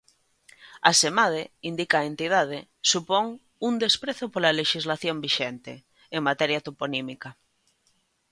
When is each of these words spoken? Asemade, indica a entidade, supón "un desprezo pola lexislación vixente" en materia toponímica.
Asemade, 0.91 1.43
indica 1.69 1.95
a 1.99 2.07
entidade, 2.11 2.59
supón 2.91 3.25
"un 3.67 3.73
desprezo 3.83 4.25
pola 4.33 4.55
lexislación 4.61 5.15
vixente" 5.25 5.73
en 6.15 6.21
materia 6.29 6.63
toponímica. 6.67 7.29